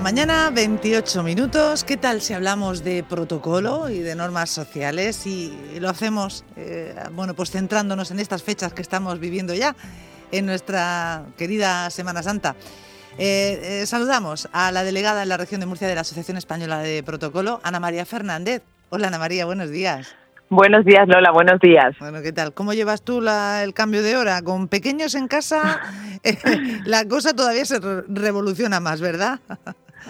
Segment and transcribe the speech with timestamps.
[0.00, 1.84] la mañana, 28 minutos.
[1.84, 5.26] ¿Qué tal si hablamos de protocolo y de normas sociales?
[5.26, 9.76] Y lo hacemos, eh, bueno, pues centrándonos en estas fechas que estamos viviendo ya,
[10.32, 12.56] en nuestra querida Semana Santa.
[13.18, 16.78] Eh, eh, saludamos a la delegada en la región de Murcia de la Asociación Española
[16.78, 18.62] de Protocolo, Ana María Fernández.
[18.88, 20.16] Hola Ana María, buenos días.
[20.48, 21.94] Buenos días, Lola, buenos días.
[22.00, 22.54] Bueno, ¿qué tal?
[22.54, 24.40] ¿Cómo llevas tú el cambio de hora?
[24.40, 25.78] Con pequeños en casa,
[26.86, 29.40] la cosa todavía se revoluciona más, ¿verdad?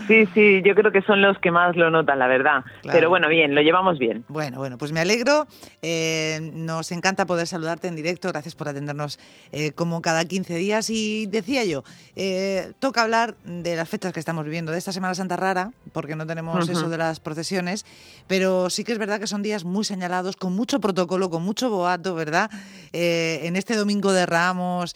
[0.07, 2.65] Sí, sí, yo creo que son los que más lo notan, la verdad.
[2.83, 4.25] Pero bueno, bien, lo llevamos bien.
[4.29, 5.47] Bueno, bueno, pues me alegro.
[5.83, 8.29] Eh, nos encanta poder saludarte en directo.
[8.29, 9.19] Gracias por atendernos
[9.53, 10.91] eh, como cada 15 días.
[10.91, 11.85] Y decía yo,
[12.17, 16.17] eh, toca hablar de las fechas que estamos viviendo, de esta Semana Santa rara, porque
[16.17, 17.85] no tenemos eso de las procesiones,
[18.27, 21.71] pero sí que es verdad que son días muy señalados, con mucho protocolo, con mucho
[21.71, 22.51] boato, ¿verdad?
[22.93, 24.95] en este Domingo de Ramos,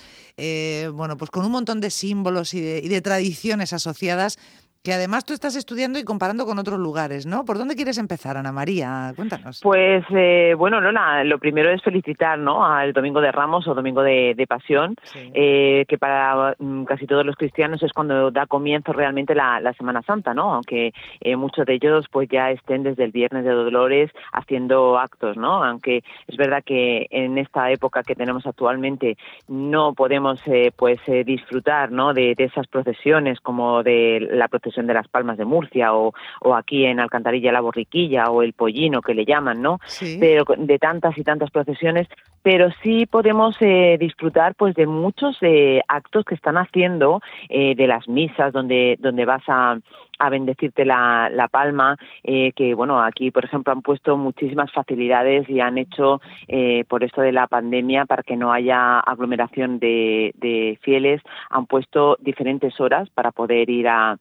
[0.92, 4.38] bueno, pues con un montón de símbolos y de tradiciones asociadas
[4.84, 7.46] que además tú estás estudiando y comparando con otros lugares, ¿no?
[7.46, 9.14] ¿Por dónde quieres empezar, Ana María?
[9.16, 9.60] Cuéntanos.
[9.62, 12.66] Pues, eh, bueno, Lola, lo primero es felicitar, ¿no?
[12.66, 17.34] Al Domingo de Ramos o Domingo de, Pasión, eh, que para mm, casi todos los
[17.34, 20.52] cristianos es cuando da comienzo realmente la, Semana Santa, ¿no?
[20.52, 25.38] Aunque eh, muchos de ellos pues ya estén desde el Viernes de Dolores haciendo actos,
[25.38, 25.64] ¿no?
[25.64, 29.16] Aunque es verdad que en esta época que tenemos actualmente
[29.48, 30.40] no podemos
[30.76, 32.12] pues disfrutar, ¿no?
[32.12, 36.54] De, de esas procesiones como de la procesión de las Palmas de Murcia o, o
[36.54, 39.78] aquí en Alcantarilla la Borriquilla o el Pollino que le llaman, ¿no?
[40.20, 42.08] Pero de tantas y tantas procesiones,
[42.42, 47.86] pero sí podemos eh, disfrutar pues de muchos eh, actos que están haciendo eh, de
[47.86, 49.78] las misas donde donde vas a
[50.18, 55.48] a bendecirte la, la palma, eh, que bueno, aquí por ejemplo han puesto muchísimas facilidades
[55.48, 60.32] y han hecho eh, por esto de la pandemia para que no haya aglomeración de,
[60.36, 61.20] de fieles,
[61.50, 64.18] han puesto diferentes horas para poder ir a,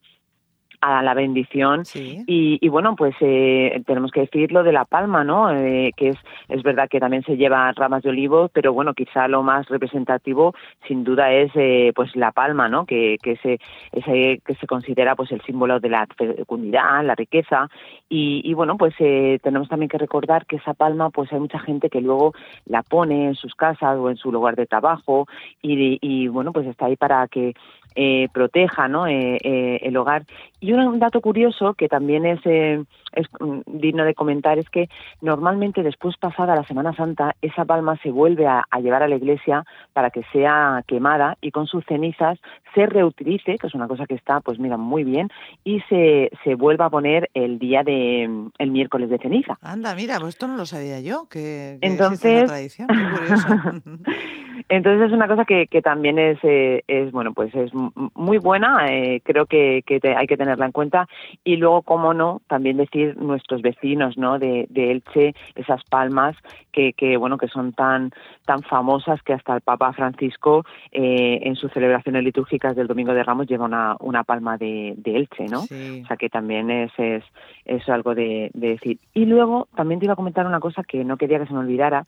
[0.80, 1.82] a la bendición.
[1.94, 6.16] Y, bueno pues eh, tenemos que decir lo de la palma no eh, que es
[6.48, 10.54] es verdad que también se lleva ramas de olivo pero bueno quizá lo más representativo
[10.88, 13.60] sin duda es eh, pues la palma no que que se
[13.92, 17.68] ese que se considera pues el símbolo de la fecundidad la riqueza.
[18.08, 21.90] Y, y bueno pues tenemos también que recordar que esa palma pues hay mucha gente
[21.90, 22.32] que luego
[22.66, 25.26] la pone en sus casas o en su lugar de trabajo
[25.62, 27.54] y, y bueno pues está ahí para que
[27.96, 29.06] eh, proteja ¿no?
[29.06, 30.24] Eh, eh, el hogar.
[30.64, 34.88] Y un, dato curioso que también es, es mm, digno de comentar es que
[35.20, 39.66] normalmente después pasada la Semana Santa esa palma se vuelve a, llevar a la iglesia
[39.92, 42.38] para que sea quemada y con sus cenizas
[42.74, 45.28] se reutilice, que es una cosa que está, pues mira, muy bien,
[45.64, 48.24] y se, se vuelva a poner el día de
[48.56, 49.58] el miércoles de ceniza.
[49.60, 53.48] Anda, mira, pues esto no lo sabía yo, que, Entonces, tradición, curioso.
[54.70, 57.70] Entonces es una cosa que, que también es, eh, es, bueno, pues es
[58.14, 61.08] muy buena, eh, creo que, que hay que tenerla en cuenta.
[61.42, 64.38] Y luego, cómo no, también decir nuestros vecinos, ¿no?
[64.38, 66.36] De, de Elche, esas palmas
[66.72, 68.12] que, que, bueno, que son tan,
[68.44, 73.22] tan famosas que hasta el Papa Francisco eh, en sus celebraciones litúrgicas del Domingo de
[73.22, 75.60] Ramos lleva una, una palma de, de Elche, ¿no?
[75.60, 77.24] O sea que también es, es,
[77.64, 78.98] es algo de, de decir.
[79.12, 81.60] Y luego también te iba a comentar una cosa que no quería que se me
[81.60, 82.06] olvidara,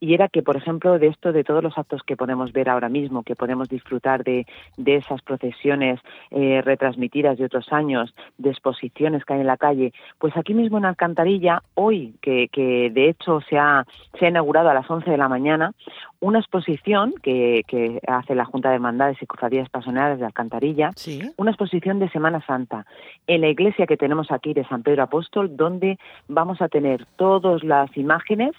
[0.00, 2.88] y era que, por ejemplo, de esto, de todos los actos que podemos ver ahora
[2.88, 4.46] mismo, que podemos disfrutar de,
[4.76, 6.00] de esas procesiones
[6.30, 10.78] eh, retransmitidas de otros años, de exposiciones que hay en la calle, pues aquí mismo
[10.78, 13.84] en Alcantarilla, hoy, que, que de hecho se ha,
[14.18, 15.72] se ha inaugurado a las 11 de la mañana,
[16.20, 20.90] una exposición que, que hace la Junta de Hermandades y Cofradías Pasionales de Alcantarilla,
[21.36, 22.86] una exposición de Semana Santa
[23.26, 27.62] en la iglesia que tenemos aquí de San Pedro Apóstol, donde vamos a tener todas
[27.62, 28.52] las imágenes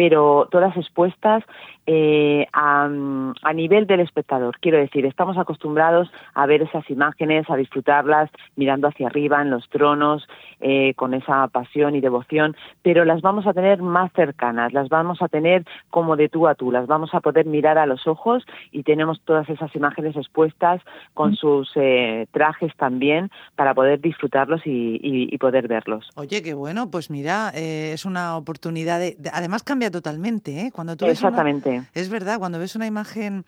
[0.00, 1.44] pero todas expuestas
[1.86, 4.58] eh, a, a, nivel del espectador.
[4.60, 9.68] Quiero decir, estamos acostumbrados a ver esas imágenes, a disfrutarlas mirando hacia arriba en los
[9.68, 10.26] tronos,
[10.60, 15.20] eh, con esa pasión y devoción, pero las vamos a tener más cercanas, las vamos
[15.20, 18.44] a tener como de tú a tú, las vamos a poder mirar a los ojos
[18.70, 20.80] y tenemos todas esas imágenes expuestas
[21.12, 21.36] con mm.
[21.36, 26.08] sus eh, trajes también para poder disfrutarlos y, y, poder verlos.
[26.14, 30.72] Oye, qué bueno, pues mira, es una oportunidad de, además cambia totalmente, ¿eh?
[30.72, 31.82] Cuando tú Exactamente.
[31.94, 33.44] es verdad, cuando ves una imagen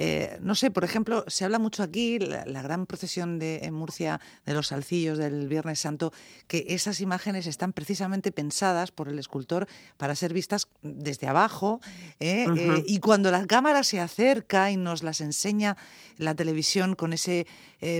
[0.00, 4.20] eh, no sé, por ejemplo, se habla mucho aquí, la, gran procesión de, en Murcia
[4.46, 6.12] de los salcillos del Viernes Santo,
[6.46, 9.66] que esas imágenes están precisamente pensadas por el escultor
[9.96, 11.80] para ser vistas desde abajo.
[12.20, 12.46] ¿eh?
[12.56, 15.76] Eh, y cuando la cámara se acerca y nos las enseña
[16.16, 17.46] la televisión con ese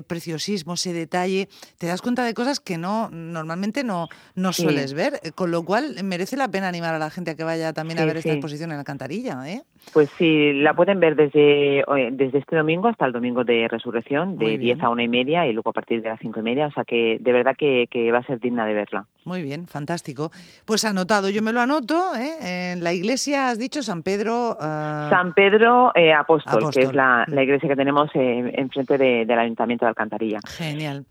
[0.09, 1.49] preciosismo, ese detalle,
[1.79, 5.21] te das cuenta de cosas que no normalmente no, no sueles ver.
[5.37, 8.05] Con lo cual merece la pena animar a la gente a que vaya también a
[8.05, 9.39] ver esta exposición en la Alcantarilla.
[9.93, 14.59] Pues sí, la pueden ver desde desde este domingo hasta el domingo de resurrección, de
[14.59, 16.67] 10 a una y media y luego a partir de las cinco y media.
[16.67, 19.07] O sea que de verdad que, va a ser digna de verla.
[19.25, 20.31] Muy bien, fantástico.
[20.65, 22.15] Pues anotado, yo me lo anoto.
[22.17, 22.73] ¿eh?
[22.73, 24.57] En la iglesia has dicho San Pedro.
[24.61, 30.41] Ah, San Pedro Apóstol, que es la, iglesia que tenemos enfrente del Ayuntamiento de Alcantarilla.
[30.47, 31.05] Genial.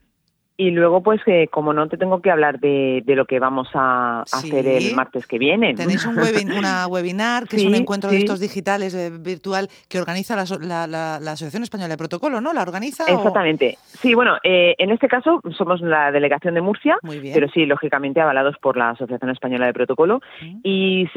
[0.59, 3.69] Y luego, pues, eh, como no te tengo que hablar de, de lo que vamos
[3.75, 5.75] a hacer el martes que viene.
[5.75, 10.35] Tenéis un una webinar, que es un encuentro de estos digitales eh, virtual que organiza
[10.35, 12.53] la, la, Asociación Española de Protocolo, ¿no?
[12.53, 13.03] ¿La organiza?
[13.03, 13.77] Exactamente.
[13.83, 18.57] Sí, bueno, eh, en este caso somos la delegación de Murcia, pero sí, lógicamente avalados
[18.57, 20.21] por la Asociación Española de Protocolo.
[20.63, 21.07] Y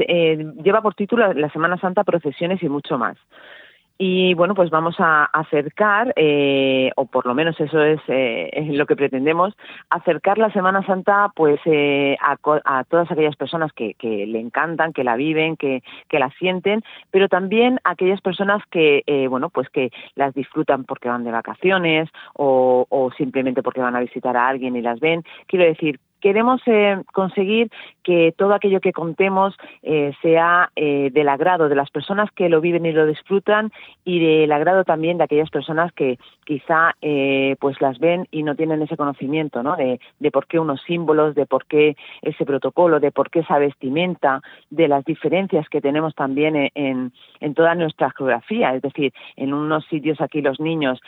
[0.62, 3.16] lleva por título La Semana Santa, Procesiones y mucho más.
[4.02, 8.86] Y bueno, pues vamos a acercar, eh, o por lo menos eso es, eh, lo
[8.86, 9.54] que pretendemos,
[9.90, 14.94] acercar la Semana Santa pues eh, a, a, todas aquellas personas que, que, le encantan,
[14.94, 19.50] que la viven, que, que la sienten, pero también a aquellas personas que, eh, bueno,
[19.50, 24.34] pues que las disfrutan porque van de vacaciones o, o simplemente porque van a visitar
[24.34, 25.24] a alguien y las ven.
[25.46, 27.70] Quiero decir, queremos eh, conseguir
[28.02, 32.60] que todo aquello que contemos eh, sea eh, del agrado de las personas que lo
[32.60, 33.72] viven y lo disfrutan
[34.04, 36.94] y del agrado también de aquellas personas que quizá
[37.60, 39.76] pues las ven y no tienen ese conocimiento ¿no?
[39.76, 44.40] de, por qué unos símbolos, de por qué ese protocolo, de por qué esa vestimenta,
[44.68, 48.74] de las diferencias que tenemos también en, en toda nuestra geografía.
[48.74, 51.00] Es decir, en unos sitios aquí los niños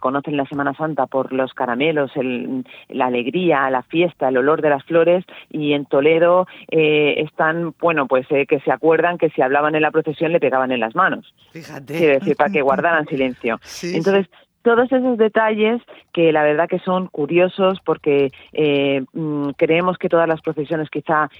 [0.00, 4.70] conocen la Semana Santa por los caramelos, el, la alegría, la fiesta, el olor de
[4.70, 9.42] las flores y en Toledo eh, están, bueno, pues eh, que se acuerdan que si
[9.42, 11.34] hablaban en la procesión le pegaban en las manos.
[11.52, 11.96] Fíjate.
[11.96, 13.60] Quiere decir, para que guardaran silencio.
[13.82, 14.26] Entonces,
[14.62, 15.80] todos esos detalles
[16.12, 21.30] que la verdad que son curiosos porque eh, mm, creemos que todas las procesiones quizá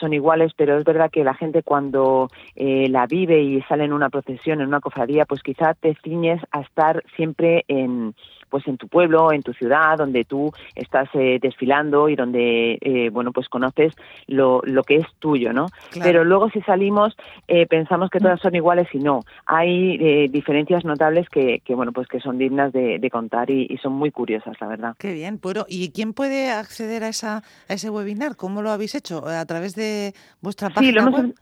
[0.00, 4.10] son iguales, pero es verdad que la gente cuando la vive y sale en una
[4.10, 8.14] procesión, en una cofradía, pues quizá te ciñes a estar siempre en,
[8.54, 13.10] pues en tu pueblo, en tu ciudad, donde tú estás eh, desfilando y donde, eh,
[13.10, 13.92] bueno, pues conoces
[14.28, 15.66] lo, lo que es tuyo, ¿no?
[16.00, 17.16] Pero luego si salimos
[17.48, 19.22] eh, pensamos que todas son iguales y no.
[19.46, 24.12] Hay diferencias notables que, que, bueno, pues que son dignas de, contar y, son muy
[24.12, 24.94] curiosas, la verdad.
[25.00, 25.40] Qué bien.
[25.42, 28.36] Pero, ¿y quién puede acceder a, esa, a ese webinar?
[28.36, 29.26] ¿Cómo lo habéis hecho?
[29.26, 31.34] ¿A través de vuestra página web?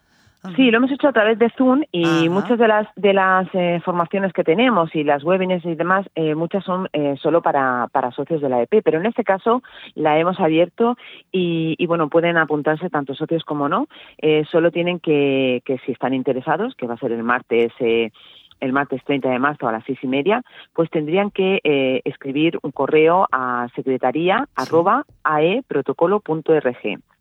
[0.57, 3.81] Sí, lo hemos hecho a través de Zoom y muchas de las de las eh,
[3.85, 8.11] formaciones que tenemos y las webinars y demás, eh, muchas son eh, solo para, para
[8.11, 9.63] socios de la EP, pero en este caso
[9.95, 10.97] la hemos abierto
[11.31, 13.87] y, y bueno, pueden apuntarse tanto socios como no.
[14.51, 19.03] solo tienen que, que si están interesados, que va a ser el martes el martes
[19.05, 20.43] 30 de marzo a las seis y media,
[20.73, 21.61] pues tendrían que
[22.05, 27.12] escribir un correo a secretaría arroba aeprotocolo.org.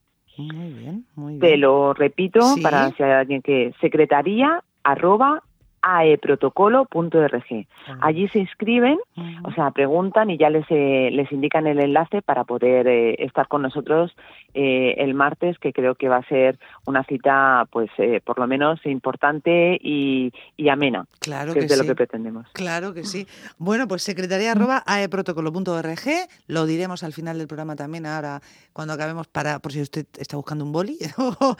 [0.41, 1.39] Muy bien, muy bien.
[1.39, 5.43] Te lo repito para si hay alguien que secretaría arroba
[5.81, 7.67] aeprotocolo.org.
[7.87, 7.97] Ah.
[8.01, 8.97] Allí se inscriben,
[9.43, 13.47] o sea, preguntan y ya les, eh, les indican el enlace para poder eh, estar
[13.47, 14.15] con nosotros
[14.53, 17.89] eh, el martes, que creo que va a ser una cita, pues,
[18.23, 20.31] por lo menos importante y,
[20.69, 21.05] amena.
[21.19, 22.47] Claro que, es de lo que pretendemos.
[22.53, 23.27] Claro que sí.
[23.57, 25.99] Bueno, pues secretaría arroba aeprotocolo.org,
[26.47, 28.41] lo diremos al final del programa también, ahora
[28.71, 31.57] cuando acabemos, para por si usted está buscando un boli o,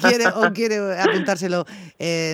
[0.00, 1.66] quiere, o quiere apuntárselo,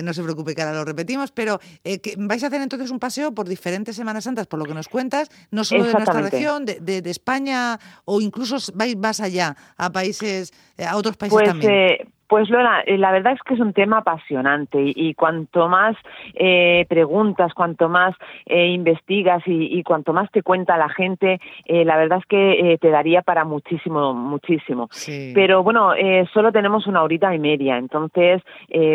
[0.03, 3.33] no se preocupe que ahora lo repetimos pero eh, vais a hacer entonces un paseo
[3.33, 6.79] por diferentes Semanas Santas, por lo que nos cuentas, no solo de nuestra región, de,
[6.79, 11.71] de, España, o incluso vais más allá, a países, eh, a otros países pues, también.
[11.71, 11.97] Eh,
[12.35, 15.95] pues Lola, eh, la verdad es que es un tema apasionante y, cuanto más
[16.33, 18.13] eh, preguntas, cuanto más
[18.45, 23.21] eh, investigas y, cuanto más te cuenta la gente, la verdad es que te daría
[23.21, 24.89] para muchísimo, muchísimo.
[25.33, 25.91] Pero bueno,
[26.33, 28.41] solo tenemos una horita y media, entonces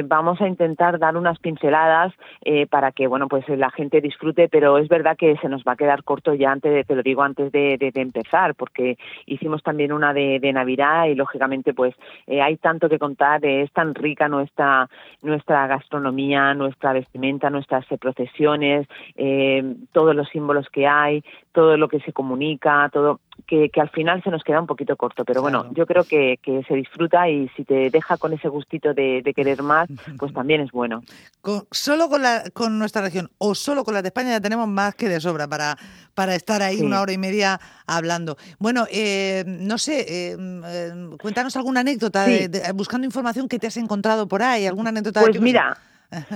[0.04, 2.12] vamos a intentar dar unas pinceladas
[2.68, 5.76] para que bueno pues la gente disfrute, pero es verdad que se nos va a
[5.76, 10.12] quedar corto ya antes, de, te lo digo antes de, empezar, porque hicimos también una
[10.12, 11.94] de, de Navidad y lógicamente pues
[12.28, 14.88] hay tanto que contar es tan rica nuestra,
[15.22, 21.22] nuestra gastronomía, nuestra vestimenta, nuestras procesiones, eh, todos los símbolos que hay,
[21.52, 25.25] todo lo que se comunica, todo que, al final se nos queda un poquito corto.
[25.25, 29.32] Pero bueno, yo creo que, se disfruta y si te deja con ese gustito de,
[29.35, 31.02] querer más, pues también es bueno.
[31.70, 34.94] solo con, la, con nuestra región o solo con la de España ya tenemos más
[34.94, 35.76] que de sobra para,
[36.14, 38.37] para estar ahí una hora y media hablando.
[38.59, 42.26] Bueno, eh, no sé, eh, eh, cuéntanos alguna anécdota,
[42.75, 45.20] buscando información que te has encontrado por ahí, alguna anécdota.
[45.20, 45.76] Pues mira.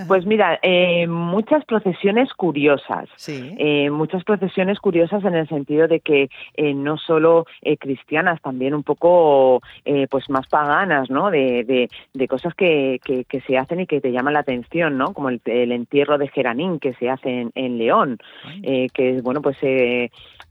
[0.08, 3.08] Pues mira, eh, muchas procesiones curiosas.
[3.16, 3.54] Sí.
[3.58, 8.74] Eh, muchas procesiones curiosas en el sentido de que eh, no solo eh, cristianas, también
[8.74, 11.30] un poco eh, pues más paganas, ¿no?
[11.30, 14.96] De, de, de cosas que, que, que, se hacen y que te llaman la atención,
[14.96, 15.12] ¿no?
[15.12, 18.18] Como el, el entierro de Geranín que se hace en, en León,
[18.62, 19.56] eh, que bueno pues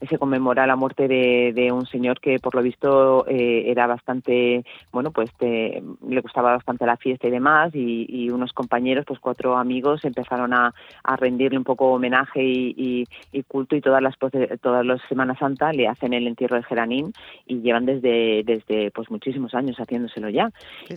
[0.10, 4.64] se conmemora la muerte de, de, un señor que por lo visto eh, era bastante,
[4.92, 9.13] bueno, pues te, le gustaba bastante la fiesta y demás, y, y, unos compañeros, pues
[9.20, 14.02] cuatro amigos, empezaron a, a rendirle un poco homenaje y, y, y culto y todas
[14.02, 14.16] las
[14.62, 17.14] todas las Semanas Santa le hacen el entierro de Geranín
[17.46, 20.52] y llevan desde, desde pues muchísimos años haciéndoselo ya.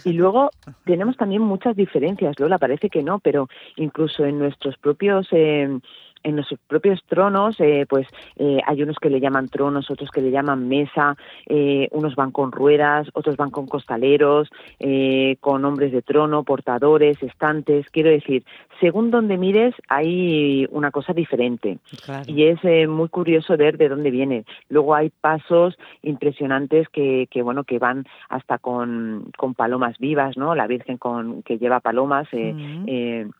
[0.04, 0.50] Y luego
[0.84, 5.78] tenemos también muchas diferencias, Lola, parece que no, pero incluso en nuestros propios eh,
[6.26, 8.06] en nuestros propios tronos, eh, pues
[8.36, 11.16] eh, hay unos que le llaman tronos, otros que le llaman mesa,
[11.46, 17.22] eh, unos van con ruedas, otros van con costaleros, eh, con hombres de trono, portadores,
[17.22, 17.88] estantes.
[17.90, 18.44] Quiero decir,
[18.80, 22.24] según donde mires hay una cosa diferente claro.
[22.26, 24.44] y es eh, muy curioso ver de dónde viene.
[24.68, 30.56] Luego hay pasos impresionantes que, que bueno que van hasta con, con palomas vivas, ¿no?
[30.56, 32.26] La Virgen con que lleva palomas.
[32.32, 33.32] Eh, uh -huh.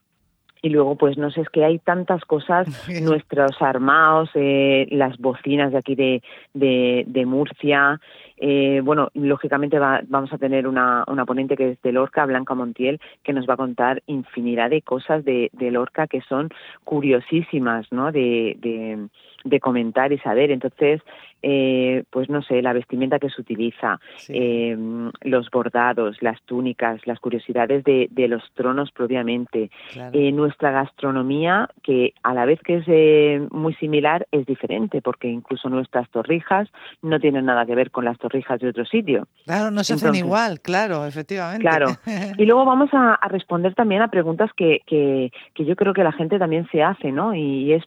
[0.63, 2.67] Y luego pues no sé es que hay tantas cosas
[3.03, 6.23] nuestros armados eh, las bocinas de aquí de
[6.55, 8.01] de, de Murcia
[8.39, 12.55] eh, bueno lógicamente va, vamos a tener una, una ponente que es de Lorca Blanca
[12.55, 16.51] Montiel que nos va a contar infinidad de cosas de, de Lorca que son
[16.85, 19.09] curiosísimas no de, de,
[19.45, 21.03] de comentar y saber entonces
[21.49, 24.33] eh, pues no sé, la vestimenta que se utiliza, sí.
[24.35, 24.77] eh,
[25.23, 30.19] los bordados, las túnicas, las curiosidades de, de los tronos propiamente, claro.
[30.19, 35.29] eh, nuestra gastronomía, que a la vez que es eh, muy similar, es diferente, porque
[35.29, 36.69] incluso nuestras torrijas
[37.03, 39.27] no tienen nada que ver con las torrijas de otro sitio.
[39.45, 41.67] Claro, no se Entonces, hacen igual, claro, efectivamente.
[41.67, 41.87] Claro.
[42.39, 46.05] Y luego vamos a, a responder también a preguntas que, que, que, yo creo que
[46.05, 47.35] la gente también se hace, ¿no?
[47.35, 47.85] Y es,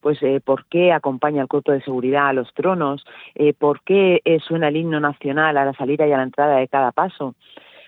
[0.00, 3.04] pues, eh, ¿por qué acompaña el cuerpo de seguridad a los tronos?
[3.34, 6.56] eh, por qué eh, suena el himno nacional a la salida y a la entrada
[6.56, 7.34] de cada paso.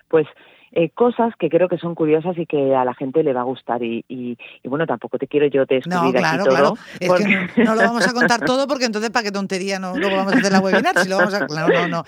[0.07, 0.27] Pues
[0.73, 3.45] eh, cosas que creo que son curiosas y que a la gente le va a
[3.45, 3.83] gustar.
[3.83, 6.57] Y, y, y bueno, tampoco te quiero yo descubrir no, claro, aquí todo.
[6.57, 6.73] Claro.
[6.99, 7.23] Es porque...
[7.55, 10.15] que no, no, lo vamos a contar todo porque entonces para qué tontería no luego
[10.15, 12.03] vamos a hacer la webinar si lo vamos a no no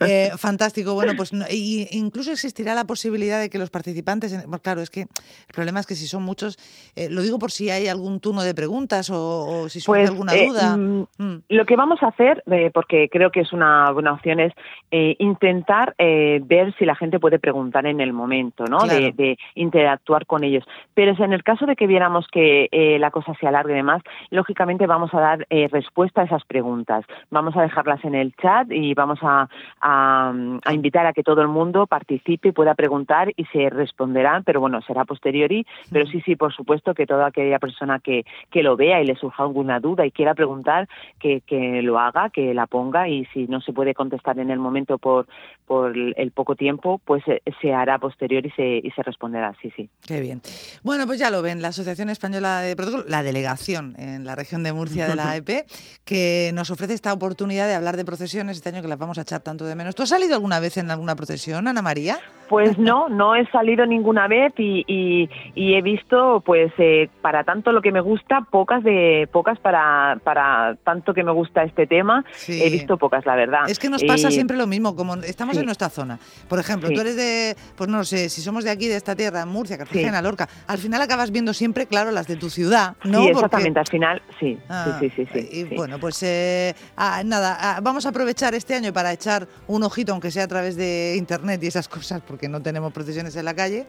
[0.00, 4.80] eh, fantástico bueno pues no, y incluso existirá la posibilidad de que los participantes claro
[4.80, 6.58] es que el problema es que si son muchos
[6.96, 10.10] eh, lo digo por si hay algún turno de preguntas o, o si surge pues,
[10.10, 11.42] alguna duda mm, mm.
[11.48, 14.52] lo que vamos a hacer eh, porque creo que es una buena opción es
[14.90, 18.78] eh, intentar ver si la gente puede preguntar en el momento, ¿no?
[18.78, 19.00] Claro.
[19.00, 20.64] De, de, interactuar con ellos.
[20.94, 24.02] Pero en el caso de que viéramos que eh, la cosa se alargue y demás,
[24.30, 27.04] lógicamente vamos a dar eh, respuesta a esas preguntas.
[27.30, 29.48] Vamos a dejarlas en el chat y vamos a,
[29.80, 30.32] a,
[30.64, 34.80] a, invitar a que todo el mundo participe pueda preguntar y se responderán, pero bueno,
[34.82, 35.66] será posteriori.
[35.92, 39.16] Pero sí, sí, por supuesto que toda aquella persona que, que lo vea y le
[39.16, 40.88] surja alguna duda y quiera preguntar,
[41.18, 44.58] que, que lo haga, que la ponga y si no se puede contestar en el
[44.58, 45.26] momento por,
[45.66, 49.72] por el poco tiempo, pues eh, se hará posterior y se, y se responderá, sí,
[49.76, 49.88] sí.
[50.06, 50.42] Qué bien.
[50.82, 54.62] Bueno, pues ya lo ven, la Asociación Española de Protocolo, la delegación en la región
[54.62, 55.66] de Murcia de la AEP,
[56.04, 59.22] que nos ofrece esta oportunidad de hablar de procesiones este año que las vamos a
[59.22, 59.94] echar tanto de menos.
[59.94, 62.18] ¿Tú has salido alguna vez en alguna procesión, Ana María?
[62.48, 67.44] Pues no, no he salido ninguna vez y, y, y he visto, pues, eh, para
[67.44, 71.86] tanto lo que me gusta, pocas de pocas para, para tanto que me gusta este
[71.86, 72.62] tema, sí.
[72.62, 73.68] he visto pocas, la verdad.
[73.68, 75.60] Es que nos pasa siempre lo mismo, como estamos sí.
[75.60, 76.18] en nuestra zona.
[76.48, 76.94] Por ejemplo, sí.
[76.94, 80.22] tú eres de, pues no sé, si somos de aquí, de esta tierra, Murcia, Cartagena,
[80.22, 83.22] Lorca, al final acabas viendo siempre, claro, las de tu ciudad, ¿no?
[83.22, 83.80] Sí, exactamente, Porque...
[83.80, 88.06] al final, sí, ah, sí, sí, sí, Y bueno, pues eh, ah, nada, ah, vamos
[88.06, 91.66] a aprovechar este año para echar un ojito, aunque sea a través de internet y
[91.66, 93.86] esas cosas, porque no tenemos procesiones en la calle,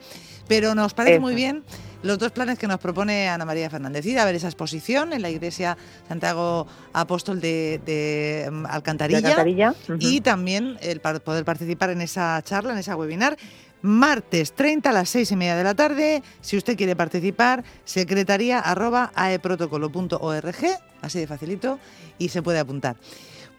[0.47, 1.21] pero nos parece Eso.
[1.21, 1.65] muy bien
[2.01, 4.05] los dos planes que nos propone Ana María Fernández.
[4.05, 5.77] Ir a ver esa exposición en la iglesia
[6.07, 9.75] Santiago Apóstol de, de Alcantarilla, de Alcantarilla.
[9.87, 9.97] Uh -huh.
[9.99, 13.37] y también el poder participar en esa charla, en esa webinar.
[13.81, 16.21] Martes 30 a las 6 y media de la tarde.
[16.41, 20.65] Si usted quiere participar, secretaría arroba aeprotocolo.org,
[21.01, 21.79] así de facilito,
[22.17, 22.97] y se puede apuntar.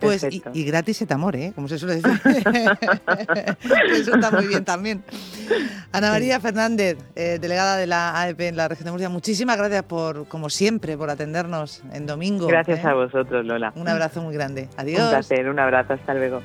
[0.00, 1.52] Pues y, y, gratis et amor, ¿eh?
[1.54, 2.20] Como se suele decir.
[3.92, 5.04] Eso está muy bien también.
[5.92, 6.40] Ana María.
[6.40, 10.48] Fernández, eh, delegada de la AEP en la región de Murcia, muchísimas gracias por, como
[10.48, 12.46] siempre, por atendernos en domingo.
[12.46, 12.88] Gracias ¿eh?
[12.88, 13.72] a vosotros, Lola.
[13.76, 14.68] Un abrazo muy grande.
[14.76, 15.02] Adiós.
[15.02, 16.40] Un placer, un abrazo, hasta luego.